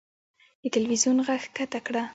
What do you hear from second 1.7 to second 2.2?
کړه.